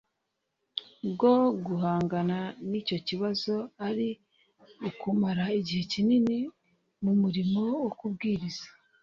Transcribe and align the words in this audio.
Bwo 1.11 1.33
guhangana 1.65 2.37
n 2.69 2.71
icyo 2.81 2.97
kibazo 3.07 3.53
ari 3.87 4.09
ukumara 4.89 5.45
igihe 5.59 5.83
kinini 5.91 6.37
mu 7.03 7.11
murimo 7.21 7.61
wo 7.81 7.91
kubwiriza 7.99 8.67